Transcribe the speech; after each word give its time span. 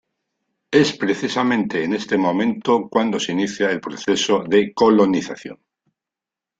Es 0.71 0.97
precisamente 0.97 1.83
en 1.83 1.93
este 1.93 2.17
momento 2.17 2.89
cuando 2.89 3.19
se 3.19 3.33
inicia 3.33 3.69
el 3.69 3.79
proceso 3.79 4.43
de 4.47 4.73
colonización. 4.73 5.59